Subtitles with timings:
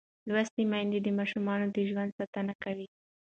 [0.29, 1.45] لوستې میندې د ماشوم
[1.75, 2.87] د ژوند ساتنه کوي.